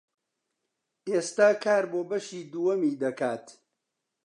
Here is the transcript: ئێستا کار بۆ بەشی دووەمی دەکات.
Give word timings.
ئێستا 1.09 1.49
کار 1.63 1.83
بۆ 1.91 2.01
بەشی 2.09 2.49
دووەمی 2.51 2.99
دەکات. 3.03 3.45